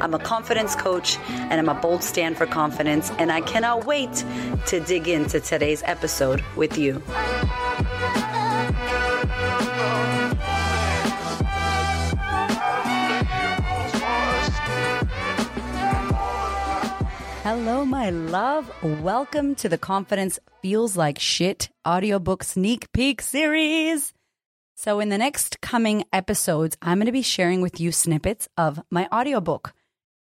I'm 0.00 0.12
a 0.12 0.18
confidence 0.18 0.74
coach, 0.74 1.18
and 1.28 1.54
I'm 1.54 1.68
a 1.68 1.74
bold 1.74 2.02
stand 2.02 2.36
for 2.36 2.46
confidence, 2.46 3.10
and 3.18 3.32
I 3.32 3.40
cannot 3.40 3.86
wait 3.86 4.24
to 4.66 4.80
dig 4.80 5.08
into 5.08 5.40
today's 5.40 5.82
episode 5.84 6.44
with 6.54 6.76
you. 6.76 7.02
Hello, 17.42 17.84
my 17.84 18.10
love. 18.10 18.70
Welcome 18.82 19.54
to 19.56 19.68
the 19.68 19.78
Confidence 19.78 20.38
Feels 20.60 20.96
Like 20.96 21.18
Shit 21.18 21.70
audiobook 21.86 22.42
sneak 22.42 22.92
peek 22.92 23.22
series. 23.22 24.12
So, 24.74 25.00
in 25.00 25.08
the 25.08 25.16
next 25.16 25.62
coming 25.62 26.04
episodes, 26.12 26.76
I'm 26.82 26.98
going 26.98 27.06
to 27.06 27.12
be 27.12 27.22
sharing 27.22 27.62
with 27.62 27.80
you 27.80 27.92
snippets 27.92 28.46
of 28.58 28.82
my 28.90 29.08
audiobook. 29.10 29.72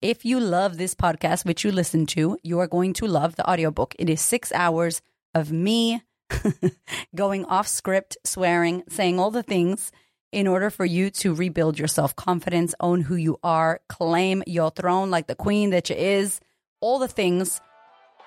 If 0.01 0.25
you 0.25 0.39
love 0.39 0.77
this 0.77 0.93
podcast, 0.93 1.45
which 1.45 1.63
you 1.63 1.71
listen 1.71 2.05
to, 2.07 2.37
you 2.43 2.59
are 2.59 2.67
going 2.67 2.93
to 2.93 3.07
love 3.07 3.35
the 3.35 3.49
audiobook. 3.49 3.95
It 3.97 4.09
is 4.09 4.21
six 4.21 4.51
hours 4.51 5.01
of 5.33 5.51
me 5.51 6.01
going 7.15 7.45
off 7.45 7.67
script, 7.67 8.17
swearing, 8.23 8.83
saying 8.89 9.19
all 9.19 9.31
the 9.31 9.43
things 9.43 9.91
in 10.31 10.47
order 10.47 10.69
for 10.69 10.85
you 10.85 11.09
to 11.09 11.33
rebuild 11.33 11.79
your 11.79 11.87
self 11.87 12.15
confidence, 12.15 12.75
own 12.79 13.01
who 13.01 13.15
you 13.15 13.39
are, 13.41 13.79
claim 13.87 14.43
your 14.45 14.69
throne 14.69 15.09
like 15.09 15.27
the 15.27 15.35
queen 15.35 15.69
that 15.69 15.89
you 15.89 15.95
is 15.95 16.39
all 16.81 16.99
the 16.99 17.07
things. 17.07 17.61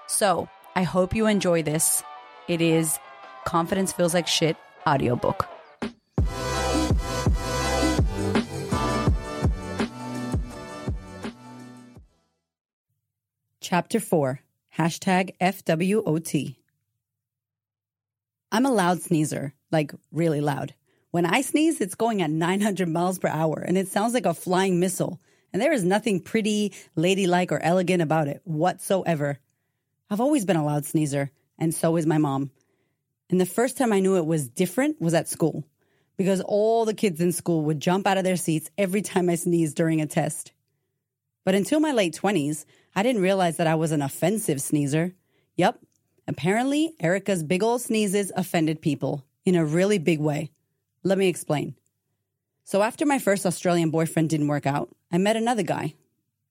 So 0.06 0.48
I 0.74 0.84
hope 0.84 1.14
you 1.14 1.26
enjoy 1.26 1.62
this. 1.62 2.02
It 2.48 2.62
is 2.62 2.98
Confidence 3.44 3.92
Feels 3.92 4.14
Like 4.14 4.26
Shit 4.26 4.56
audiobook. 4.86 5.57
Chapter 13.70 14.00
4 14.00 14.40
Hashtag 14.78 15.36
FWOT. 15.42 16.56
I'm 18.50 18.64
a 18.64 18.72
loud 18.72 19.02
sneezer, 19.02 19.52
like 19.70 19.92
really 20.10 20.40
loud. 20.40 20.72
When 21.10 21.26
I 21.26 21.42
sneeze, 21.42 21.82
it's 21.82 21.94
going 21.94 22.22
at 22.22 22.30
900 22.30 22.88
miles 22.88 23.18
per 23.18 23.28
hour 23.28 23.58
and 23.58 23.76
it 23.76 23.88
sounds 23.88 24.14
like 24.14 24.24
a 24.24 24.32
flying 24.32 24.80
missile. 24.80 25.20
And 25.52 25.60
there 25.60 25.74
is 25.74 25.84
nothing 25.84 26.20
pretty, 26.20 26.72
ladylike, 26.96 27.52
or 27.52 27.58
elegant 27.58 28.00
about 28.00 28.26
it 28.26 28.40
whatsoever. 28.44 29.38
I've 30.08 30.22
always 30.22 30.46
been 30.46 30.56
a 30.56 30.64
loud 30.64 30.86
sneezer, 30.86 31.30
and 31.58 31.74
so 31.74 31.96
is 31.98 32.06
my 32.06 32.16
mom. 32.16 32.50
And 33.28 33.38
the 33.38 33.44
first 33.44 33.76
time 33.76 33.92
I 33.92 34.00
knew 34.00 34.16
it 34.16 34.24
was 34.24 34.48
different 34.48 34.98
was 34.98 35.12
at 35.12 35.28
school, 35.28 35.62
because 36.16 36.40
all 36.40 36.86
the 36.86 36.94
kids 36.94 37.20
in 37.20 37.32
school 37.32 37.66
would 37.66 37.80
jump 37.80 38.06
out 38.06 38.16
of 38.16 38.24
their 38.24 38.36
seats 38.36 38.70
every 38.78 39.02
time 39.02 39.28
I 39.28 39.34
sneezed 39.34 39.76
during 39.76 40.00
a 40.00 40.06
test. 40.06 40.52
But 41.48 41.54
until 41.54 41.80
my 41.80 41.92
late 41.92 42.14
20s, 42.14 42.66
I 42.98 43.04
didn't 43.04 43.22
realize 43.22 43.58
that 43.58 43.68
I 43.68 43.76
was 43.76 43.92
an 43.92 44.02
offensive 44.02 44.60
sneezer. 44.60 45.14
Yep, 45.54 45.78
apparently 46.26 46.96
Erika's 46.98 47.44
big 47.44 47.62
old 47.62 47.80
sneezes 47.80 48.32
offended 48.34 48.82
people 48.82 49.24
in 49.44 49.54
a 49.54 49.64
really 49.64 49.98
big 49.98 50.18
way. 50.18 50.50
Let 51.04 51.16
me 51.16 51.28
explain. 51.28 51.76
So 52.64 52.82
after 52.82 53.06
my 53.06 53.20
first 53.20 53.46
Australian 53.46 53.90
boyfriend 53.90 54.30
didn't 54.30 54.48
work 54.48 54.66
out, 54.66 54.88
I 55.12 55.18
met 55.18 55.36
another 55.36 55.62
guy. 55.62 55.94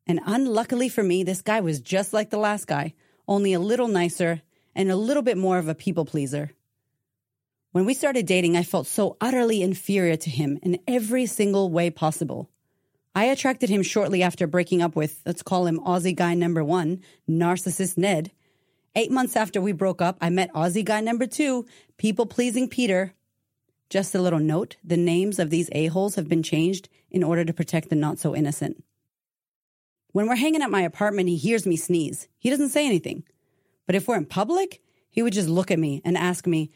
And 0.08 0.22
unluckily 0.26 0.88
for 0.88 1.04
me, 1.04 1.26
this 1.26 1.42
guy 1.42 1.60
was 1.60 1.82
just 1.82 2.14
like 2.14 2.30
the 2.30 2.38
last 2.38 2.66
guy, 2.66 2.94
only 3.28 3.52
a 3.52 3.60
little 3.60 3.90
nicer 3.90 4.42
and 4.74 4.90
a 4.90 4.96
little 4.96 5.24
bit 5.24 5.38
more 5.38 5.58
of 5.58 5.68
a 5.68 5.76
people 5.76 6.06
pleaser. 6.06 6.52
When 7.74 7.84
we 7.84 7.94
started 7.94 8.26
dating, 8.26 8.56
I 8.56 8.64
felt 8.64 8.88
so 8.88 9.18
utterly 9.20 9.62
inferior 9.62 10.16
to 10.16 10.30
him 10.30 10.60
in 10.64 10.80
every 10.88 11.26
single 11.26 11.70
way 11.70 11.90
possible. 11.90 12.50
I 13.18 13.24
attracted 13.24 13.72
him 13.72 13.82
shortly 13.82 14.22
after 14.22 14.46
breaking 14.46 14.84
up 14.84 14.96
with, 14.96 15.24
let's 15.26 15.42
call 15.42 15.66
him 15.66 15.80
Aussie 15.80 16.16
guy 16.16 16.36
number 16.36 16.64
one, 16.64 17.02
narcissist 17.28 17.98
Ned. 17.98 18.30
Eight 18.96 19.10
months 19.10 19.36
after 19.36 19.60
we 19.60 19.72
broke 19.72 20.04
up, 20.04 20.20
I 20.22 20.30
met 20.30 20.54
Aussie 20.54 20.86
guy 20.86 21.02
number 21.02 21.26
two, 21.26 21.66
people 21.98 22.28
pleasing 22.28 22.70
Peter, 22.70 23.16
just 23.90 24.14
a 24.14 24.22
little 24.22 24.38
note 24.38 24.76
the 24.84 24.98
names 24.98 25.40
of 25.40 25.50
these 25.50 25.68
a-holes 25.72 26.14
have 26.14 26.30
been 26.30 26.44
changed 26.44 26.90
in 27.10 27.24
order 27.24 27.44
to 27.44 27.54
protect 27.54 27.90
the 27.90 27.96
not 27.96 28.20
so 28.20 28.36
innocent. 28.36 28.84
When 30.12 30.28
we're 30.28 30.36
hanging 30.36 30.62
at 30.62 30.70
my 30.70 30.82
apartment, 30.82 31.28
he 31.28 31.38
hears 31.38 31.66
me 31.66 31.76
sneeze. 31.76 32.28
He 32.38 32.52
doesn't 32.52 32.70
say 32.70 32.86
anything. 32.86 33.24
But 33.88 33.96
if 33.96 34.08
we're 34.08 34.18
in 34.18 34.28
public, 34.28 34.80
he 35.10 35.24
would 35.24 35.34
just 35.34 35.50
look 35.50 35.72
at 35.72 35.80
me 35.80 36.04
and 36.06 36.20
ask 36.20 36.46
me, 36.46 36.70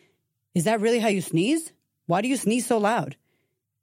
Is 0.56 0.64
that 0.64 0.82
really 0.82 1.02
how 1.02 1.10
you 1.10 1.22
sneeze? 1.22 1.72
Why 2.08 2.24
do 2.24 2.28
you 2.28 2.36
sneeze 2.36 2.66
so 2.66 2.80
loud? 2.80 3.16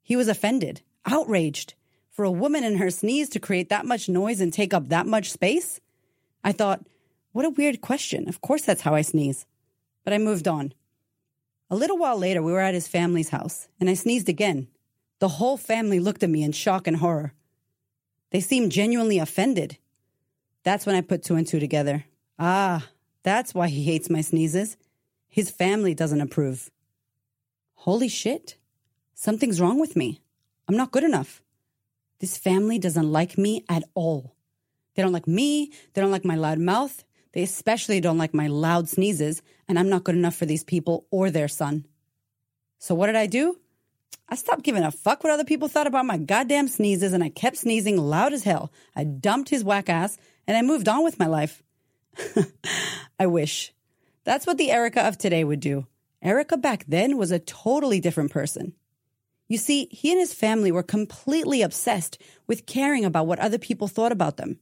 He 0.02 0.16
was 0.16 0.26
offended, 0.26 0.82
outraged. 1.06 1.74
For 2.18 2.24
a 2.24 2.32
woman 2.32 2.64
in 2.64 2.78
her 2.78 2.90
sneeze 2.90 3.28
to 3.28 3.38
create 3.38 3.68
that 3.68 3.86
much 3.86 4.08
noise 4.08 4.40
and 4.40 4.52
take 4.52 4.74
up 4.74 4.88
that 4.88 5.06
much 5.06 5.30
space? 5.30 5.78
I 6.42 6.50
thought, 6.50 6.84
what 7.30 7.44
a 7.44 7.50
weird 7.50 7.80
question. 7.80 8.28
Of 8.28 8.40
course 8.40 8.62
that's 8.62 8.80
how 8.80 8.92
I 8.92 9.02
sneeze. 9.02 9.46
But 10.02 10.12
I 10.12 10.18
moved 10.18 10.48
on. 10.48 10.74
A 11.70 11.76
little 11.76 11.96
while 11.96 12.18
later, 12.18 12.42
we 12.42 12.50
were 12.50 12.58
at 12.58 12.74
his 12.74 12.88
family's 12.88 13.28
house, 13.28 13.68
and 13.78 13.88
I 13.88 13.94
sneezed 13.94 14.28
again. 14.28 14.66
The 15.20 15.28
whole 15.28 15.56
family 15.56 16.00
looked 16.00 16.24
at 16.24 16.28
me 16.28 16.42
in 16.42 16.50
shock 16.50 16.88
and 16.88 16.96
horror. 16.96 17.34
They 18.32 18.40
seemed 18.40 18.72
genuinely 18.72 19.20
offended. 19.20 19.78
That's 20.64 20.86
when 20.86 20.96
I 20.96 21.02
put 21.02 21.22
two 21.22 21.36
and 21.36 21.46
two 21.46 21.60
together. 21.60 22.04
Ah, 22.36 22.88
that's 23.22 23.54
why 23.54 23.68
he 23.68 23.84
hates 23.84 24.10
my 24.10 24.22
sneezes. 24.22 24.76
His 25.28 25.52
family 25.52 25.94
doesn't 25.94 26.20
approve. 26.20 26.68
Holy 27.74 28.08
shit. 28.08 28.56
Something's 29.14 29.60
wrong 29.60 29.78
with 29.78 29.94
me. 29.94 30.20
I'm 30.66 30.76
not 30.76 30.90
good 30.90 31.04
enough. 31.04 31.42
This 32.20 32.36
family 32.36 32.78
doesn't 32.78 33.12
like 33.12 33.38
me 33.38 33.64
at 33.68 33.84
all. 33.94 34.34
They 34.94 35.02
don't 35.02 35.12
like 35.12 35.28
me. 35.28 35.72
They 35.92 36.00
don't 36.00 36.10
like 36.10 36.24
my 36.24 36.34
loud 36.34 36.58
mouth. 36.58 37.04
They 37.32 37.42
especially 37.42 38.00
don't 38.00 38.18
like 38.18 38.34
my 38.34 38.48
loud 38.48 38.88
sneezes, 38.88 39.42
and 39.68 39.78
I'm 39.78 39.88
not 39.88 40.04
good 40.04 40.16
enough 40.16 40.34
for 40.34 40.46
these 40.46 40.64
people 40.64 41.06
or 41.10 41.30
their 41.30 41.46
son. 41.46 41.86
So 42.78 42.94
what 42.94 43.06
did 43.06 43.16
I 43.16 43.26
do? 43.26 43.58
I 44.28 44.34
stopped 44.34 44.62
giving 44.62 44.82
a 44.82 44.90
fuck 44.90 45.22
what 45.22 45.32
other 45.32 45.44
people 45.44 45.68
thought 45.68 45.86
about 45.86 46.04
my 46.04 46.18
goddamn 46.18 46.68
sneezes, 46.68 47.12
and 47.12 47.22
I 47.22 47.28
kept 47.28 47.58
sneezing 47.58 47.96
loud 47.96 48.32
as 48.32 48.44
hell. 48.44 48.72
I 48.96 49.04
dumped 49.04 49.50
his 49.50 49.64
whack 49.64 49.88
ass, 49.88 50.18
and 50.46 50.56
I 50.56 50.62
moved 50.62 50.88
on 50.88 51.04
with 51.04 51.18
my 51.18 51.26
life. 51.26 51.62
I 53.20 53.26
wish. 53.26 53.72
That's 54.24 54.46
what 54.46 54.58
the 54.58 54.70
Erika 54.70 55.06
of 55.06 55.16
today 55.16 55.44
would 55.44 55.60
do. 55.60 55.86
Erika 56.20 56.56
back 56.56 56.84
then 56.88 57.16
was 57.16 57.30
a 57.30 57.38
totally 57.38 58.00
different 58.00 58.30
person. 58.30 58.74
You 59.48 59.56
see, 59.56 59.88
he 59.90 60.10
and 60.10 60.20
his 60.20 60.34
family 60.34 60.70
were 60.70 60.82
completely 60.82 61.62
obsessed 61.62 62.18
with 62.46 62.66
caring 62.66 63.04
about 63.04 63.26
what 63.26 63.38
other 63.38 63.58
people 63.58 63.88
thought 63.88 64.12
about 64.12 64.36
them. 64.36 64.58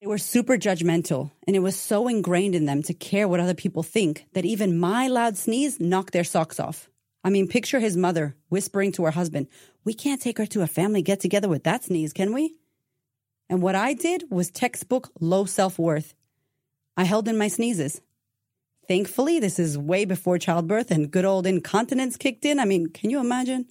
They 0.00 0.06
were 0.06 0.16
super 0.16 0.56
judgmental, 0.56 1.30
and 1.46 1.54
it 1.54 1.58
was 1.58 1.78
so 1.78 2.08
ingrained 2.08 2.54
in 2.54 2.64
them 2.64 2.82
to 2.84 2.94
care 2.94 3.28
what 3.28 3.40
other 3.40 3.54
people 3.54 3.82
think 3.82 4.24
that 4.32 4.46
even 4.46 4.78
my 4.78 5.08
loud 5.08 5.36
sneeze 5.36 5.78
knocked 5.78 6.14
their 6.14 6.24
socks 6.24 6.58
off. 6.58 6.88
I 7.22 7.28
mean, 7.28 7.48
picture 7.48 7.80
his 7.80 7.98
mother 7.98 8.34
whispering 8.48 8.92
to 8.92 9.04
her 9.04 9.10
husband, 9.10 9.48
We 9.84 9.92
can't 9.92 10.20
take 10.20 10.38
her 10.38 10.46
to 10.46 10.62
a 10.62 10.66
family 10.66 11.02
get 11.02 11.20
together 11.20 11.48
with 11.48 11.64
that 11.64 11.84
sneeze, 11.84 12.14
can 12.14 12.32
we? 12.32 12.54
And 13.50 13.60
what 13.60 13.74
I 13.74 13.92
did 13.92 14.24
was 14.30 14.50
textbook 14.50 15.10
low 15.20 15.44
self 15.44 15.78
worth. 15.78 16.14
I 16.96 17.04
held 17.04 17.28
in 17.28 17.36
my 17.36 17.48
sneezes. 17.48 18.00
Thankfully, 18.88 19.38
this 19.38 19.58
is 19.58 19.76
way 19.76 20.06
before 20.06 20.38
childbirth 20.38 20.90
and 20.90 21.10
good 21.10 21.26
old 21.26 21.46
incontinence 21.46 22.16
kicked 22.16 22.46
in. 22.46 22.58
I 22.58 22.64
mean, 22.64 22.86
can 22.88 23.10
you 23.10 23.20
imagine? 23.20 23.66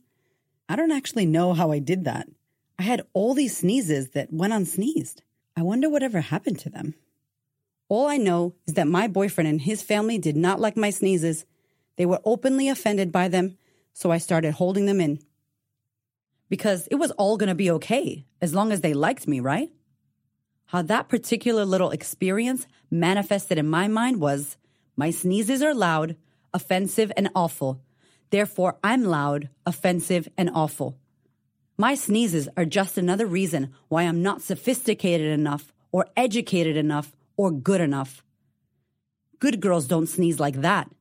I 0.70 0.76
don't 0.76 0.92
actually 0.92 1.26
know 1.26 1.54
how 1.54 1.72
I 1.72 1.80
did 1.80 2.06
that. 2.06 2.30
I 2.78 2.84
had 2.84 3.02
all 3.14 3.34
these 3.34 3.58
sneezes 3.58 4.12
that 4.12 4.32
went 4.32 4.54
unsneezed. 4.54 5.24
I 5.58 5.64
wonder 5.64 5.90
whatever 5.90 6.22
happened 6.22 6.60
to 6.60 6.70
them. 6.70 6.94
All 7.90 8.08
I 8.08 8.18
know 8.18 8.54
is 8.68 8.76
that 8.76 8.88
my 8.88 9.08
boyfriend 9.08 9.48
and 9.48 9.60
his 9.60 9.82
family 9.82 10.20
did 10.20 10.38
not 10.38 10.60
like 10.60 10.78
my 10.78 10.92
sneezes. 10.92 11.46
They 11.98 12.06
were 12.06 12.22
openly 12.24 12.70
offended 12.70 13.12
by 13.12 13.28
them, 13.28 13.58
so 13.94 14.12
I 14.12 14.20
started 14.20 14.54
holding 14.54 14.86
them 14.86 15.02
in. 15.02 15.20
Because 16.50 16.88
it 16.92 16.96
was 16.96 17.12
all 17.12 17.36
going 17.36 17.50
to 17.50 17.56
be 17.56 17.72
okay 17.72 18.28
as 18.40 18.54
long 18.54 18.72
as 18.72 18.82
they 18.82 18.94
liked 18.94 19.28
me, 19.28 19.40
right? 19.40 19.72
How 20.68 20.84
that 20.84 21.10
particular 21.10 21.66
little 21.66 21.90
experience 21.90 22.68
manifested 22.92 23.58
in 23.58 23.68
my 23.68 23.88
mind 23.88 24.22
was 24.22 24.56
my 24.96 25.10
sneezes 25.10 25.64
are 25.64 25.74
loud, 25.74 26.16
offensive, 26.54 27.12
and 27.18 27.30
awful. 27.34 27.82
Therefore, 28.30 28.78
I'm 28.84 29.04
loud, 29.04 29.50
offensive, 29.66 30.28
and 30.38 30.50
awful. 30.54 30.98
My 31.78 31.96
sneezes 31.96 32.50
are 32.58 32.66
just 32.66 32.98
another 32.98 33.26
reason 33.26 33.74
why 33.88 34.04
I'm 34.04 34.22
not 34.22 34.42
sophisticated 34.42 35.28
enough 35.28 35.74
or 35.92 36.08
educated 36.18 36.78
enough 36.78 37.16
or 37.38 37.52
good 37.52 37.82
enough. 37.82 38.24
Good 39.40 39.62
girls 39.62 39.88
don't 39.88 40.08
sneeze 40.08 40.40
like 40.40 40.62
that. 40.62 40.92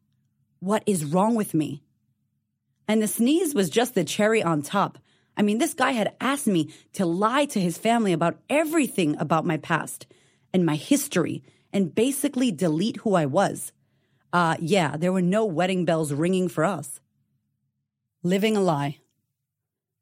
What 0.60 0.84
is 0.86 1.04
wrong 1.04 1.34
with 1.34 1.52
me? 1.54 1.82
And 2.86 3.02
the 3.02 3.08
sneeze 3.08 3.54
was 3.54 3.68
just 3.68 3.94
the 3.94 4.04
cherry 4.04 4.42
on 4.42 4.62
top. 4.62 4.98
I 5.36 5.42
mean, 5.42 5.58
this 5.58 5.74
guy 5.74 5.92
had 5.92 6.14
asked 6.20 6.46
me 6.46 6.72
to 6.94 7.04
lie 7.04 7.44
to 7.46 7.60
his 7.60 7.76
family 7.76 8.12
about 8.12 8.40
everything 8.48 9.16
about 9.18 9.44
my 9.44 9.56
past 9.56 10.06
and 10.54 10.64
my 10.64 10.76
history 10.76 11.42
and 11.72 11.94
basically 11.94 12.50
delete 12.50 12.98
who 12.98 13.14
I 13.14 13.26
was. 13.26 13.72
Uh, 14.32 14.56
yeah, 14.60 14.96
there 14.96 15.12
were 15.12 15.22
no 15.22 15.44
wedding 15.44 15.84
bells 15.84 16.12
ringing 16.12 16.48
for 16.48 16.64
us. 16.64 17.00
Living 18.24 18.56
a 18.56 18.60
lie. 18.60 18.98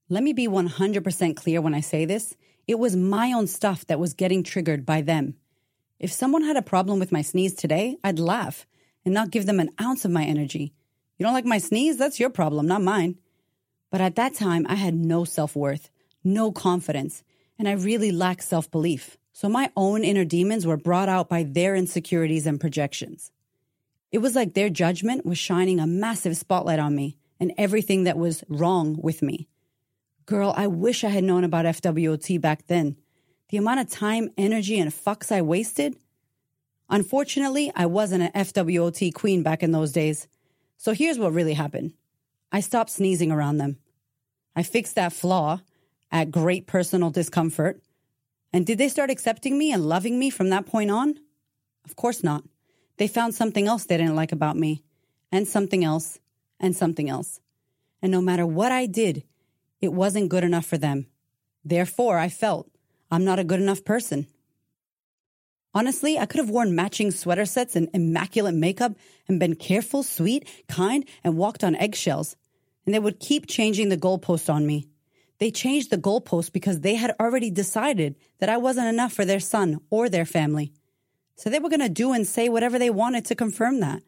Let 0.08 0.22
me 0.22 0.32
be 0.32 0.48
100% 0.48 1.36
clear 1.36 1.60
when 1.60 1.74
I 1.74 1.80
say 1.80 2.06
this. 2.06 2.34
It 2.66 2.78
was 2.78 2.96
my 2.96 3.32
own 3.32 3.46
stuff 3.46 3.86
that 3.88 4.00
was 4.00 4.14
getting 4.14 4.42
triggered 4.42 4.86
by 4.86 5.02
them. 5.02 5.34
If 5.98 6.10
someone 6.10 6.42
had 6.42 6.56
a 6.56 6.62
problem 6.62 6.98
with 6.98 7.12
my 7.12 7.20
sneeze 7.20 7.54
today, 7.54 7.98
I'd 8.02 8.18
laugh 8.18 8.66
and 9.04 9.12
not 9.12 9.30
give 9.30 9.44
them 9.44 9.60
an 9.60 9.68
ounce 9.78 10.06
of 10.06 10.10
my 10.12 10.24
energy. 10.24 10.72
You 11.18 11.24
don't 11.24 11.34
like 11.34 11.44
my 11.44 11.58
sneeze? 11.58 11.98
That's 11.98 12.18
your 12.18 12.30
problem, 12.30 12.66
not 12.66 12.80
mine. 12.80 13.18
But 13.90 14.00
at 14.00 14.16
that 14.16 14.32
time, 14.32 14.64
I 14.66 14.76
had 14.76 14.94
no 14.94 15.24
self 15.24 15.54
worth, 15.54 15.90
no 16.24 16.50
confidence, 16.52 17.22
and 17.58 17.68
I 17.68 17.72
really 17.72 18.12
lacked 18.12 18.44
self 18.44 18.70
belief. 18.70 19.18
So 19.34 19.50
my 19.50 19.70
own 19.76 20.04
inner 20.04 20.24
demons 20.24 20.66
were 20.66 20.78
brought 20.78 21.10
out 21.10 21.28
by 21.28 21.42
their 21.42 21.76
insecurities 21.76 22.46
and 22.46 22.58
projections. 22.58 23.30
It 24.10 24.18
was 24.18 24.34
like 24.34 24.54
their 24.54 24.70
judgment 24.70 25.26
was 25.26 25.36
shining 25.36 25.80
a 25.80 25.86
massive 25.86 26.38
spotlight 26.38 26.78
on 26.78 26.96
me 26.96 27.18
and 27.38 27.53
everything 27.59 28.05
that 28.05 28.19
was 28.19 28.44
wrong 28.49 28.97
with 29.00 29.23
me. 29.23 29.49
Girl, 30.27 30.53
I 30.56 30.67
wish 30.67 31.05
I 31.05 31.09
had 31.09 31.25
known 31.25 31.44
about 31.44 31.67
FWOT 31.67 32.41
back 32.41 32.67
then. 32.67 32.97
The 33.50 33.59
amount 33.59 33.81
of 33.81 33.91
time, 33.91 34.31
energy, 34.37 34.79
and 34.79 34.91
fucks 34.91 35.31
I 35.31 35.43
wasted. 35.43 35.97
Unfortunately, 36.88 37.71
I 37.75 37.87
wasn't 37.87 38.25
an 38.25 38.33
FWOT 38.33 39.15
queen 39.15 39.43
back 39.43 39.62
in 39.62 39.73
those 39.73 39.93
days. 39.93 40.27
So 40.79 40.93
here's 40.93 41.19
what 41.19 41.33
really 41.33 41.55
happened 41.55 41.94
I 42.50 42.61
stopped 42.61 42.91
sneezing 42.91 43.31
around 43.31 43.59
them. 43.59 43.79
I 44.55 44.62
fixed 44.62 44.94
that 44.94 45.12
flaw 45.12 45.61
at 46.11 46.31
great 46.31 46.67
personal 46.67 47.11
discomfort. 47.11 47.81
And 48.53 48.65
did 48.65 48.79
they 48.79 48.88
start 48.88 49.11
accepting 49.11 49.59
me 49.59 49.73
and 49.73 49.88
loving 49.88 50.19
me 50.19 50.31
from 50.31 50.50
that 50.50 50.67
point 50.67 50.91
on? 50.91 51.19
Of 51.85 51.97
course 51.97 52.25
not. 52.25 52.44
They 52.97 53.09
found 53.09 53.35
something 53.35 53.69
else 53.69 53.85
they 53.85 53.97
didn't 53.97 54.17
like 54.17 54.33
about 54.33 54.56
me, 54.56 54.83
and 55.31 55.47
something 55.47 55.85
else, 55.85 56.19
and 56.61 56.76
something 56.76 57.08
else. 57.11 57.41
And 58.03 58.12
no 58.12 58.20
matter 58.20 58.47
what 58.47 58.73
I 58.73 58.87
did, 58.87 59.25
it 59.81 59.93
wasn't 59.93 60.31
good 60.31 60.44
enough 60.44 60.67
for 60.67 60.79
them. 60.79 61.06
Therefore, 61.64 62.19
I 62.19 62.29
felt 62.29 62.70
I'm 63.11 63.25
not 63.25 63.38
a 63.38 63.44
good 63.44 63.61
enough 63.61 63.85
person. 63.85 64.26
Honestly, 65.75 66.19
I 66.19 66.26
could 66.26 66.38
have 66.38 66.49
worn 66.49 66.75
matching 66.75 67.11
sweater 67.11 67.44
sets 67.44 67.76
and 67.76 67.91
immaculate 67.93 68.55
makeup 68.55 68.94
and 69.29 69.38
been 69.38 69.55
careful, 69.55 70.03
sweet, 70.03 70.49
kind, 70.69 71.05
and 71.23 71.37
walked 71.37 71.62
on 71.62 71.76
eggshells. 71.76 72.35
And 72.85 72.94
they 72.94 72.99
would 72.99 73.20
keep 73.20 73.47
changing 73.47 73.91
the 73.91 73.99
goalpost 73.99 74.52
on 74.52 74.67
me. 74.67 74.88
They 75.38 75.50
changed 75.50 75.91
the 75.91 75.99
goalpost 75.99 76.52
because 76.52 76.81
they 76.81 76.94
had 76.94 77.14
already 77.20 77.50
decided 77.50 78.17
that 78.38 78.49
I 78.49 78.56
wasn't 78.56 78.87
enough 78.87 79.12
for 79.12 79.26
their 79.26 79.41
son 79.41 79.81
or 79.91 80.09
their 80.09 80.25
family. 80.25 80.73
So 81.37 81.50
they 81.50 81.59
were 81.59 81.69
going 81.69 81.81
to 81.81 81.91
do 81.91 82.12
and 82.12 82.26
say 82.26 82.49
whatever 82.49 82.79
they 82.79 82.88
wanted 82.88 83.26
to 83.26 83.35
confirm 83.35 83.81
that. 83.81 84.02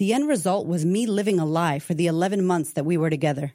The 0.00 0.14
end 0.14 0.28
result 0.28 0.66
was 0.66 0.86
me 0.86 1.04
living 1.04 1.38
a 1.38 1.44
lie 1.44 1.78
for 1.78 1.92
the 1.92 2.06
11 2.06 2.42
months 2.46 2.72
that 2.72 2.86
we 2.86 2.96
were 2.96 3.10
together. 3.10 3.52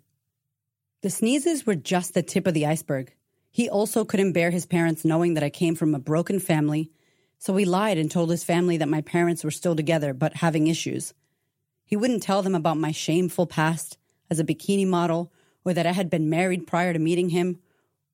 The 1.01 1.09
sneezes 1.09 1.65
were 1.65 1.73
just 1.73 2.13
the 2.13 2.21
tip 2.21 2.45
of 2.45 2.53
the 2.53 2.67
iceberg. 2.67 3.15
He 3.49 3.67
also 3.67 4.05
couldn't 4.05 4.33
bear 4.33 4.51
his 4.51 4.67
parents 4.67 5.03
knowing 5.03 5.33
that 5.33 5.43
I 5.43 5.49
came 5.49 5.73
from 5.73 5.95
a 5.95 5.99
broken 5.99 6.39
family, 6.39 6.91
so 7.39 7.55
he 7.55 7.65
lied 7.65 7.97
and 7.97 8.11
told 8.11 8.29
his 8.29 8.43
family 8.43 8.77
that 8.77 8.87
my 8.87 9.01
parents 9.01 9.43
were 9.43 9.49
still 9.49 9.75
together 9.75 10.13
but 10.13 10.35
having 10.35 10.67
issues. 10.67 11.15
He 11.83 11.95
wouldn't 11.95 12.21
tell 12.21 12.43
them 12.43 12.53
about 12.53 12.77
my 12.77 12.91
shameful 12.91 13.47
past 13.47 13.97
as 14.29 14.37
a 14.37 14.43
bikini 14.43 14.85
model, 14.85 15.33
or 15.63 15.73
that 15.73 15.87
I 15.87 15.93
had 15.93 16.11
been 16.11 16.29
married 16.29 16.67
prior 16.67 16.93
to 16.93 16.99
meeting 16.99 17.29
him, 17.29 17.57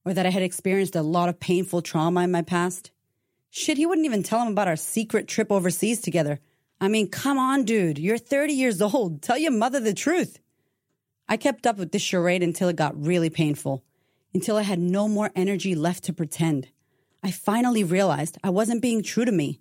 or 0.05 0.13
that 0.13 0.25
I 0.25 0.29
had 0.29 0.41
experienced 0.41 0.95
a 0.95 1.01
lot 1.01 1.27
of 1.27 1.41
painful 1.41 1.81
trauma 1.81 2.21
in 2.21 2.31
my 2.31 2.43
past. 2.43 2.91
Shit, 3.49 3.75
he 3.75 3.85
wouldn't 3.85 4.05
even 4.05 4.23
tell 4.23 4.41
him 4.41 4.53
about 4.53 4.69
our 4.69 4.77
secret 4.77 5.27
trip 5.27 5.51
overseas 5.51 5.99
together. 5.99 6.39
I 6.81 6.87
mean, 6.87 7.09
come 7.09 7.37
on, 7.37 7.63
dude. 7.63 7.99
You're 7.99 8.17
30 8.17 8.53
years 8.53 8.81
old. 8.81 9.21
Tell 9.21 9.37
your 9.37 9.51
mother 9.51 9.79
the 9.79 9.93
truth. 9.93 10.39
I 11.29 11.37
kept 11.37 11.67
up 11.67 11.77
with 11.77 11.91
this 11.91 12.01
charade 12.01 12.43
until 12.43 12.67
it 12.67 12.75
got 12.75 12.99
really 12.99 13.29
painful 13.29 13.83
until 14.33 14.57
I 14.57 14.63
had 14.63 14.79
no 14.79 15.07
more 15.07 15.31
energy 15.35 15.75
left 15.75 16.05
to 16.05 16.13
pretend. 16.13 16.67
I 17.23 17.31
finally 17.31 17.83
realized 17.83 18.37
I 18.43 18.49
wasn't 18.49 18.81
being 18.81 19.03
true 19.03 19.25
to 19.25 19.31
me. 19.31 19.59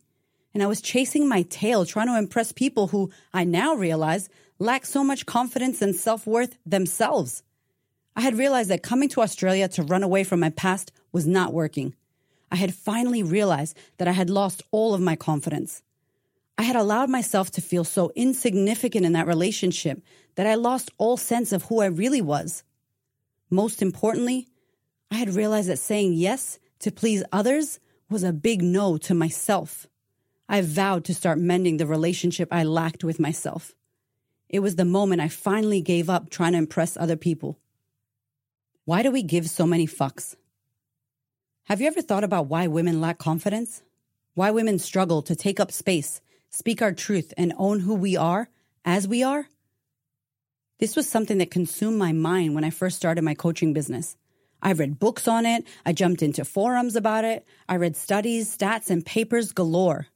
And 0.55 0.63
I 0.63 0.67
was 0.67 0.81
chasing 0.81 1.29
my 1.29 1.43
tail, 1.43 1.85
trying 1.85 2.09
to 2.09 2.19
impress 2.19 2.53
people 2.53 2.89
who 2.89 3.11
I 3.33 3.45
now 3.45 3.75
realize 3.75 4.29
lack 4.59 4.85
so 4.85 5.05
much 5.05 5.27
confidence 5.27 5.81
and 5.81 5.95
self 5.95 6.27
worth 6.27 6.57
themselves. 6.67 7.43
I 8.17 8.23
had 8.23 8.39
realized 8.39 8.71
that 8.71 8.83
coming 8.83 9.09
to 9.11 9.21
Australia 9.21 9.69
to 9.69 9.83
run 9.83 10.03
away 10.03 10.25
from 10.25 10.41
my 10.41 10.51
past 10.51 10.91
was 11.13 11.27
not 11.27 11.53
working. 11.53 11.95
I 12.51 12.57
had 12.57 12.75
finally 12.75 13.23
realized 13.23 13.77
that 13.99 14.09
I 14.09 14.13
had 14.13 14.29
lost 14.29 14.63
all 14.73 14.93
of 14.93 15.01
my 15.01 15.15
confidence. 15.15 15.83
I 16.61 16.65
had 16.65 16.77
allowed 16.77 17.09
myself 17.09 17.51
to 17.53 17.63
feel 17.63 17.85
so 17.85 18.13
insignificant 18.15 19.07
in 19.07 19.15
that 19.15 19.27
relationship 19.27 20.03
that 20.35 20.47
I 20.47 20.57
lost 20.57 20.91
all 20.99 21.17
sense 21.17 21.53
of 21.53 21.63
who 21.63 21.81
I 21.81 21.87
really 21.87 22.21
was. 22.21 22.65
Most 23.49 23.81
importantly, 23.81 24.47
I 25.11 25.15
had 25.15 25.35
realized 25.35 25.71
that 25.71 25.79
saying 25.79 26.13
yes 26.13 26.59
to 26.81 26.91
please 26.91 27.25
others 27.33 27.81
was 28.11 28.23
a 28.23 28.35
big 28.35 28.61
no 28.61 28.99
to 28.99 29.15
myself. 29.15 29.87
I 30.51 30.61
vowed 30.61 31.07
to 31.07 31.15
start 31.15 31.39
mending 31.39 31.79
the 31.79 31.87
relationship 31.87 32.51
I 32.53 32.65
lacked 32.65 33.05
with 33.05 33.19
myself. 33.19 33.75
It 34.51 34.59
was 34.59 34.77
the 34.77 34.85
moment 34.85 35.23
I 35.23 35.29
finally 35.29 35.81
gave 35.81 36.11
up 36.11 36.29
trying 36.29 36.53
to 36.53 36.59
impress 36.59 36.95
other 36.95 37.17
people. 37.17 37.59
Why 38.85 39.03
do 39.03 39.11
we 39.11 39.23
give 39.23 39.49
so 39.49 39.67
many 39.67 39.87
fucks? 39.87 40.37
Have 41.69 41.81
you 41.81 41.87
ever 41.87 42.03
thought 42.03 42.23
about 42.23 42.49
why 42.49 42.67
women 42.67 43.01
lack 43.01 43.17
confidence? 43.17 43.83
Why 44.35 44.51
women 44.51 44.79
struggle 44.79 45.23
to 45.23 45.35
take 45.35 45.59
up 45.59 45.73
space, 45.73 46.21
speak 46.51 46.83
our 46.83 46.93
truth, 46.93 47.33
and 47.39 47.53
own 47.57 47.81
who 47.81 47.95
we 47.95 48.17
are 48.17 48.49
as 48.85 49.09
we 49.09 49.23
are? 49.23 49.47
This 50.79 50.97
was 50.97 51.09
something 51.09 51.39
that 51.39 51.51
consumed 51.51 51.99
my 51.99 52.13
mind 52.13 52.55
when 52.55 52.65
I 52.65 52.71
first 52.71 52.97
started 52.97 53.23
my 53.23 53.35
coaching 53.35 53.73
business. 53.73 54.17
I 54.63 54.73
read 54.73 54.99
books 54.99 55.27
on 55.27 55.47
it. 55.47 55.65
I 55.87 55.93
jumped 55.93 56.23
into 56.23 56.45
forums 56.45 56.97
about 56.97 57.25
it. 57.25 57.47
I 57.69 57.77
read 57.77 57.97
studies, 57.97 58.55
stats, 58.57 58.91
and 58.91 59.05
papers 59.05 59.53
galore. 59.53 60.09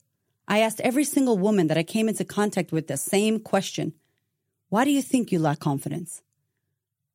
I 0.47 0.61
asked 0.61 0.81
every 0.81 1.05
single 1.05 1.39
woman 1.39 1.69
that 1.69 1.79
I 1.79 1.83
came 1.83 2.09
into 2.09 2.25
contact 2.25 2.73
with 2.73 2.87
the 2.87 2.97
same 2.97 3.41
question 3.41 3.95
Why 4.69 4.85
do 4.85 4.91
you 4.91 5.03
think 5.03 5.33
you 5.33 5.39
lack 5.39 5.61
confidence? 5.61 6.23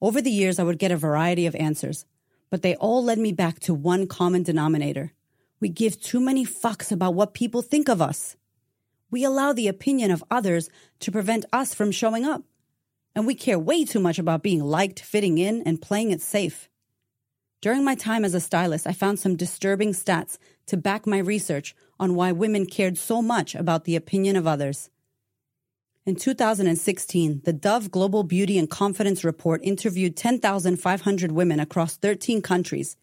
Over 0.02 0.22
the 0.22 0.32
years, 0.32 0.60
I 0.60 0.64
would 0.64 0.80
get 0.80 0.92
a 0.92 0.98
variety 0.98 1.46
of 1.46 1.56
answers, 1.56 2.06
but 2.50 2.62
they 2.62 2.76
all 2.76 3.04
led 3.04 3.20
me 3.20 3.32
back 3.32 3.60
to 3.62 3.74
one 3.74 4.08
common 4.08 4.44
denominator. 4.44 5.12
We 5.60 5.70
give 5.70 6.00
too 6.00 6.20
many 6.20 6.46
fucks 6.46 6.92
about 6.92 7.16
what 7.16 7.34
people 7.34 7.62
think 7.62 7.90
of 7.90 8.02
us. 8.02 8.38
We 9.12 9.24
allow 9.24 9.54
the 9.54 9.68
opinion 9.68 10.12
of 10.12 10.24
others 10.30 10.70
to 11.00 11.12
prevent 11.12 11.46
us 11.52 11.74
from 11.74 11.92
showing 11.92 12.26
up. 12.26 12.44
And 13.16 13.26
we 13.26 13.36
care 13.36 13.60
way 13.60 13.86
too 13.86 14.00
much 14.00 14.20
about 14.20 14.44
being 14.44 14.64
liked, 14.64 15.00
fitting 15.00 15.38
in, 15.38 15.64
and 15.64 15.82
playing 15.82 16.12
it 16.12 16.22
safe. 16.22 16.70
During 17.62 17.84
my 17.84 17.96
time 17.96 18.24
as 18.24 18.34
a 18.34 18.40
stylist, 18.40 18.88
I 18.88 18.94
found 18.94 19.20
some 19.20 19.36
disturbing 19.36 19.92
stats 19.92 20.38
to 20.68 20.78
back 20.78 21.06
my 21.06 21.18
research 21.18 21.76
on 22.00 22.16
why 22.16 22.32
women 22.32 22.66
cared 22.66 22.98
so 22.98 23.22
much 23.22 23.54
about 23.56 23.84
the 23.84 23.98
opinion 23.98 24.38
of 24.38 24.48
others. 24.48 24.90
In 26.06 26.16
2016, 26.16 27.42
the 27.44 27.52
Dove 27.52 27.92
Global 27.92 28.24
Beauty 28.24 28.58
and 28.58 28.70
Confidence 28.70 29.26
Report 29.26 29.60
interviewed 29.64 30.16
10,500 30.16 31.32
women 31.34 31.60
across 31.60 31.98
13 31.98 32.42
countries, 32.42 32.96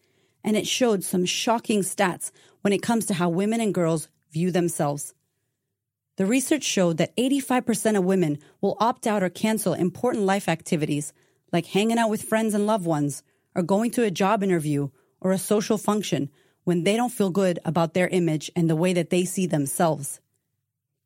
and 0.43 0.57
it 0.57 0.65
showed 0.65 1.03
some 1.03 1.25
shocking 1.25 1.81
stats 1.81 2.31
when 2.61 2.73
it 2.73 2.81
comes 2.81 3.05
to 3.05 3.13
how 3.13 3.29
women 3.29 3.61
and 3.61 3.73
girls 3.73 4.07
view 4.31 4.49
themselves. 4.49 5.13
The 6.17 6.25
research 6.25 6.63
showed 6.63 6.97
that 6.97 7.15
85% 7.15 7.97
of 7.97 8.03
women 8.03 8.39
will 8.59 8.75
opt 8.79 9.07
out 9.07 9.23
or 9.23 9.29
cancel 9.29 9.73
important 9.73 10.25
life 10.25 10.49
activities 10.49 11.13
like 11.53 11.67
hanging 11.67 11.97
out 11.97 12.09
with 12.09 12.23
friends 12.23 12.53
and 12.53 12.65
loved 12.65 12.85
ones 12.85 13.23
or 13.55 13.63
going 13.63 13.91
to 13.91 14.03
a 14.03 14.11
job 14.11 14.43
interview 14.43 14.89
or 15.21 15.31
a 15.31 15.37
social 15.37 15.77
function 15.77 16.29
when 16.63 16.83
they 16.83 16.97
don't 16.97 17.13
feel 17.13 17.29
good 17.29 17.59
about 17.63 17.93
their 17.93 18.07
image 18.07 18.51
and 18.55 18.69
the 18.69 18.75
way 18.75 18.93
that 18.93 19.09
they 19.11 19.25
see 19.25 19.45
themselves. 19.45 20.19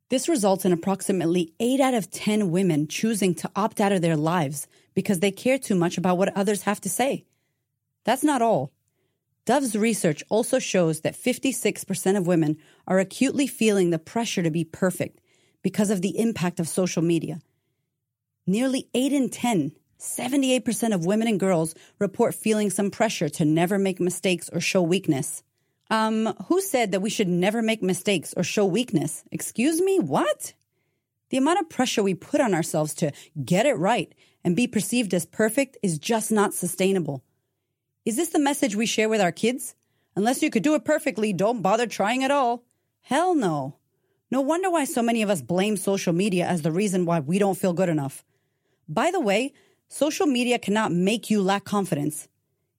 This 0.10 0.28
results 0.28 0.66
in 0.66 0.72
approximately 0.72 1.54
8 1.60 1.80
out 1.80 1.94
of 1.94 2.10
10 2.10 2.50
women 2.50 2.88
choosing 2.88 3.36
to 3.36 3.52
opt 3.56 3.80
out 3.80 3.92
of 3.92 4.02
their 4.02 4.18
lives 4.18 4.68
because 4.94 5.20
they 5.20 5.32
care 5.32 5.58
too 5.58 5.76
much 5.76 5.98
about 5.98 6.18
what 6.18 6.36
others 6.36 6.64
have 6.64 6.82
to 6.82 6.90
say. 6.90 7.26
That's 8.06 8.24
not 8.24 8.42
all. 8.42 8.72
Dove's 9.46 9.76
research 9.76 10.24
also 10.30 10.60
shows 10.60 11.02
that 11.02 11.16
56% 11.16 12.18
of 12.18 12.28
women 12.28 12.58
are 12.88 13.00
acutely 13.00 13.48
feeling 13.48 13.90
the 13.90 14.00
pressure 14.00 14.44
to 14.44 14.52
be 14.52 14.64
perfect 14.64 15.20
because 15.62 15.90
of 15.90 16.02
the 16.02 16.20
impact 16.20 16.60
of 16.60 16.68
social 16.68 17.02
media. 17.02 17.40
Nearly 18.46 18.88
8 18.94 19.14
in 19.14 19.30
10 19.30 19.72
78% 20.02 20.96
of 20.96 21.06
women 21.06 21.28
and 21.28 21.40
girls 21.40 21.76
report 22.00 22.34
feeling 22.34 22.72
some 22.72 22.90
pressure 22.90 23.30
to 23.30 23.46
never 23.46 23.78
make 23.78 24.00
mistakes 24.00 24.50
or 24.52 24.60
show 24.60 24.82
weakness. 24.82 25.44
Um, 25.92 26.34
who 26.48 26.60
said 26.60 26.92
that 26.92 27.02
we 27.02 27.10
should 27.10 27.28
never 27.28 27.62
make 27.62 27.84
mistakes 27.84 28.34
or 28.36 28.44
show 28.44 28.66
weakness? 28.66 29.24
Excuse 29.32 29.80
me, 29.80 30.00
what? 30.00 30.54
The 31.30 31.38
amount 31.38 31.60
of 31.60 31.70
pressure 31.70 32.02
we 32.02 32.16
put 32.16 32.42
on 32.42 32.56
ourselves 32.56 32.96
to 32.96 33.12
get 33.46 33.66
it 33.66 33.76
right 33.76 34.12
and 34.44 34.56
be 34.56 34.68
perceived 34.68 35.14
as 35.14 35.26
perfect 35.26 35.78
is 35.84 36.00
just 36.00 36.32
not 36.32 36.54
sustainable. 36.54 37.24
Is 38.04 38.16
this 38.16 38.30
the 38.30 38.40
message 38.40 38.76
we 38.76 38.88
share 38.88 39.10
with 39.10 39.22
our 39.22 39.32
kids? 39.32 39.76
Unless 40.16 40.42
you 40.42 40.50
could 40.50 40.64
do 40.64 40.74
it 40.74 40.84
perfectly, 40.84 41.34
don't 41.34 41.62
bother 41.62 41.86
trying 41.86 42.24
at 42.24 42.32
all. 42.32 42.64
Hell 43.02 43.36
no. 43.36 43.78
No 44.32 44.42
wonder 44.42 44.72
why 44.72 44.86
so 44.86 45.04
many 45.04 45.22
of 45.22 45.30
us 45.30 45.42
blame 45.42 45.78
social 45.78 46.12
media 46.12 46.48
as 46.48 46.64
the 46.64 46.72
reason 46.72 47.06
why 47.06 47.20
we 47.20 47.38
don't 47.38 47.58
feel 47.58 47.74
good 47.74 47.90
enough. 47.90 48.24
By 48.90 49.12
the 49.12 49.20
way, 49.20 49.54
social 49.88 50.26
media 50.26 50.58
cannot 50.58 50.92
make 50.92 51.30
you 51.30 51.44
lack 51.44 51.64
confidence. 51.64 52.28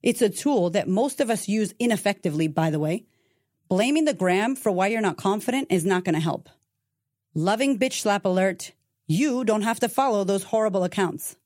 It's 0.01 0.21
a 0.21 0.29
tool 0.29 0.69
that 0.71 0.89
most 0.89 1.21
of 1.21 1.29
us 1.29 1.47
use 1.47 1.73
ineffectively, 1.79 2.49
by 2.49 2.69
the 2.69 2.79
way. 2.79 3.05
Blaming 3.69 4.03
the 4.03 4.13
gram 4.13 4.57
for 4.57 4.73
why 4.73 4.87
you're 4.87 4.99
not 4.99 5.15
confident 5.15 5.67
is 5.71 5.85
not 5.85 6.03
going 6.03 6.15
to 6.15 6.21
help. 6.21 6.49
Loving 7.33 7.79
bitch 7.79 8.01
slap 8.01 8.25
alert. 8.25 8.73
You 9.07 9.45
don't 9.45 9.61
have 9.61 9.79
to 9.79 9.89
follow 9.89 10.25
those 10.25 10.43
horrible 10.43 10.83
accounts. 10.83 11.37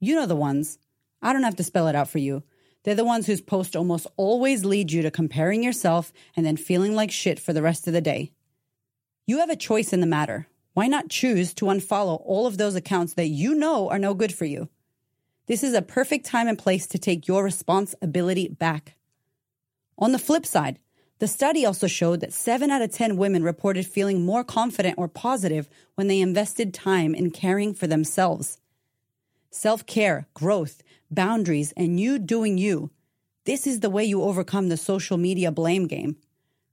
You 0.00 0.16
know 0.16 0.26
the 0.26 0.36
ones. 0.36 0.78
I 1.22 1.32
don't 1.32 1.44
have 1.44 1.56
to 1.56 1.64
spell 1.64 1.88
it 1.88 1.96
out 1.96 2.08
for 2.08 2.18
you. 2.18 2.42
They're 2.86 2.94
the 2.94 3.04
ones 3.04 3.26
whose 3.26 3.40
posts 3.40 3.74
almost 3.74 4.06
always 4.16 4.64
lead 4.64 4.92
you 4.92 5.02
to 5.02 5.10
comparing 5.10 5.64
yourself 5.64 6.12
and 6.36 6.46
then 6.46 6.56
feeling 6.56 6.94
like 6.94 7.10
shit 7.10 7.40
for 7.40 7.52
the 7.52 7.60
rest 7.60 7.88
of 7.88 7.92
the 7.92 8.00
day. 8.00 8.30
You 9.26 9.40
have 9.40 9.50
a 9.50 9.56
choice 9.56 9.92
in 9.92 9.98
the 9.98 10.06
matter. 10.06 10.46
Why 10.72 10.86
not 10.86 11.08
choose 11.08 11.52
to 11.54 11.64
unfollow 11.64 12.22
all 12.24 12.46
of 12.46 12.58
those 12.58 12.76
accounts 12.76 13.14
that 13.14 13.26
you 13.26 13.56
know 13.56 13.90
are 13.90 13.98
no 13.98 14.14
good 14.14 14.32
for 14.32 14.44
you? 14.44 14.68
This 15.46 15.64
is 15.64 15.74
a 15.74 15.82
perfect 15.82 16.26
time 16.26 16.46
and 16.46 16.56
place 16.56 16.86
to 16.86 16.96
take 16.96 17.26
your 17.26 17.42
responsibility 17.42 18.46
back. 18.46 18.94
On 19.98 20.12
the 20.12 20.18
flip 20.20 20.46
side, 20.46 20.78
the 21.18 21.26
study 21.26 21.66
also 21.66 21.88
showed 21.88 22.20
that 22.20 22.32
7 22.32 22.70
out 22.70 22.82
of 22.82 22.92
10 22.92 23.16
women 23.16 23.42
reported 23.42 23.84
feeling 23.84 24.24
more 24.24 24.44
confident 24.44 24.94
or 24.96 25.08
positive 25.08 25.68
when 25.96 26.06
they 26.06 26.20
invested 26.20 26.72
time 26.72 27.16
in 27.16 27.32
caring 27.32 27.74
for 27.74 27.88
themselves. 27.88 28.60
Self 29.50 29.86
care, 29.86 30.28
growth, 30.34 30.82
boundaries, 31.10 31.72
and 31.76 31.98
you 31.98 32.18
doing 32.18 32.58
you. 32.58 32.90
This 33.44 33.66
is 33.66 33.80
the 33.80 33.90
way 33.90 34.04
you 34.04 34.22
overcome 34.22 34.68
the 34.68 34.76
social 34.76 35.16
media 35.16 35.50
blame 35.50 35.86
game. 35.86 36.16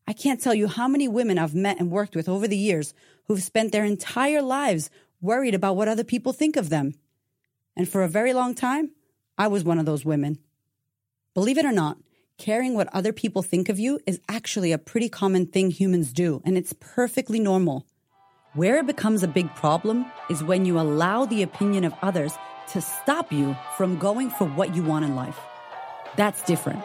I 0.08 0.14
can't 0.14 0.42
tell 0.42 0.54
you 0.54 0.68
how 0.68 0.88
many 0.88 1.08
women 1.08 1.38
I've 1.38 1.56
met 1.56 1.80
and 1.80 1.92
worked 1.92 2.16
with 2.16 2.28
over 2.28 2.48
the 2.48 2.58
years 2.58 2.94
who've 3.26 3.42
spent 3.42 3.72
their 3.72 3.86
entire 3.86 4.42
lives 4.42 4.90
worried 5.22 5.56
about 5.56 5.76
what 5.76 5.88
other 5.88 6.04
people 6.04 6.34
think 6.34 6.58
of 6.58 6.70
them. 6.70 6.94
And 7.76 7.88
for 7.88 8.04
a 8.04 8.10
very 8.10 8.34
long 8.34 8.54
time, 8.54 8.92
I 9.38 9.48
was 9.48 9.64
one 9.64 9.80
of 9.80 9.86
those 9.86 10.04
women. 10.04 10.40
Believe 11.34 11.58
it 11.58 11.66
or 11.66 11.72
not, 11.72 11.98
caring 12.38 12.74
what 12.74 12.94
other 12.94 13.14
people 13.14 13.42
think 13.42 13.70
of 13.70 13.80
you 13.80 14.00
is 14.06 14.20
actually 14.28 14.72
a 14.72 14.78
pretty 14.78 15.10
common 15.10 15.48
thing 15.48 15.72
humans 15.72 16.12
do, 16.12 16.42
and 16.46 16.58
it's 16.58 16.74
perfectly 16.80 17.40
normal. 17.40 17.88
Where 18.54 18.78
it 18.78 18.86
becomes 18.86 19.24
a 19.24 19.28
big 19.28 19.54
problem 19.56 20.06
is 20.30 20.44
when 20.44 20.66
you 20.66 20.80
allow 20.80 21.26
the 21.26 21.42
opinion 21.42 21.84
of 21.86 21.96
others 22.04 22.34
to 22.70 22.82
stop 22.82 23.32
you 23.32 23.56
from 23.78 23.98
going 23.98 24.30
for 24.30 24.46
what 24.46 24.76
you 24.76 24.84
want 24.84 25.06
in 25.06 25.16
life. 25.16 25.40
That's 26.16 26.42
different. 26.44 26.84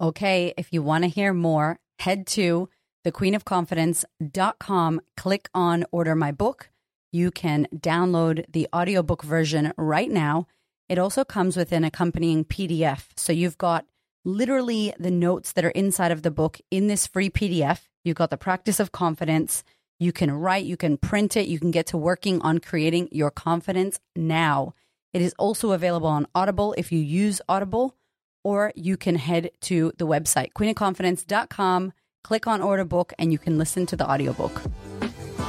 Okay, 0.00 0.52
if 0.56 0.72
you 0.72 0.82
want 0.82 1.04
to 1.04 1.08
hear 1.08 1.32
more, 1.32 1.78
head 2.00 2.26
to 2.28 2.68
thequeenofconfidence.com, 3.04 5.00
click 5.16 5.48
on 5.54 5.84
order 5.92 6.16
my 6.16 6.32
book. 6.32 6.70
You 7.12 7.30
can 7.30 7.68
download 7.74 8.44
the 8.50 8.68
audiobook 8.74 9.22
version 9.22 9.72
right 9.76 10.10
now. 10.10 10.48
It 10.88 10.98
also 10.98 11.24
comes 11.24 11.56
with 11.56 11.70
an 11.70 11.84
accompanying 11.84 12.44
PDF. 12.44 13.06
So 13.16 13.32
you've 13.32 13.58
got 13.58 13.86
literally 14.24 14.94
the 14.98 15.10
notes 15.10 15.52
that 15.52 15.64
are 15.64 15.70
inside 15.70 16.12
of 16.12 16.22
the 16.22 16.30
book 16.30 16.60
in 16.70 16.86
this 16.86 17.06
free 17.06 17.30
PDF. 17.30 17.80
You've 18.04 18.16
got 18.16 18.30
the 18.30 18.36
practice 18.36 18.80
of 18.80 18.92
confidence. 18.92 19.64
You 19.98 20.12
can 20.12 20.32
write, 20.32 20.64
you 20.64 20.76
can 20.76 20.96
print 20.96 21.36
it, 21.36 21.48
you 21.48 21.58
can 21.58 21.70
get 21.70 21.86
to 21.86 21.96
working 21.96 22.40
on 22.42 22.58
creating 22.58 23.08
your 23.12 23.30
confidence 23.30 24.00
now. 24.16 24.74
It 25.12 25.22
is 25.22 25.34
also 25.38 25.72
available 25.72 26.08
on 26.08 26.26
Audible 26.34 26.74
if 26.78 26.90
you 26.90 26.98
use 26.98 27.40
Audible, 27.48 27.96
or 28.42 28.72
you 28.74 28.96
can 28.96 29.16
head 29.16 29.50
to 29.62 29.92
the 29.98 30.06
website, 30.06 30.52
queenofconfidence.com, 30.54 31.92
click 32.24 32.46
on 32.46 32.62
order 32.62 32.84
book, 32.84 33.12
and 33.18 33.30
you 33.30 33.38
can 33.38 33.58
listen 33.58 33.86
to 33.86 33.96
the 33.96 34.10
audiobook. 34.10 34.62